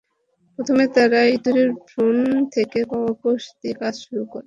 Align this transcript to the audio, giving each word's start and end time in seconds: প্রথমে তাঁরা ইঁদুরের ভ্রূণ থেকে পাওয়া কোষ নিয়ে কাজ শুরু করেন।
প্রথমে 0.59 0.85
তাঁরা 0.95 1.21
ইঁদুরের 1.27 1.69
ভ্রূণ 1.81 2.17
থেকে 2.55 2.79
পাওয়া 2.91 3.11
কোষ 3.21 3.43
নিয়ে 3.53 3.75
কাজ 3.81 3.93
শুরু 4.03 4.23
করেন। 4.23 4.39